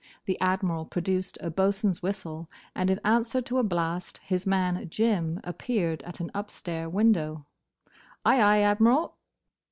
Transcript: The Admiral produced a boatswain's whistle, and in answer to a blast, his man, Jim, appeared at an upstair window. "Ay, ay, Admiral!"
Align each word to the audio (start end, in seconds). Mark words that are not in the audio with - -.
The 0.25 0.41
Admiral 0.41 0.85
produced 0.85 1.37
a 1.41 1.51
boatswain's 1.51 2.01
whistle, 2.01 2.49
and 2.73 2.89
in 2.89 2.99
answer 3.05 3.39
to 3.43 3.59
a 3.59 3.63
blast, 3.63 4.17
his 4.23 4.47
man, 4.47 4.89
Jim, 4.89 5.39
appeared 5.43 6.01
at 6.01 6.19
an 6.19 6.31
upstair 6.33 6.89
window. 6.89 7.45
"Ay, 8.25 8.41
ay, 8.41 8.57
Admiral!" 8.61 9.15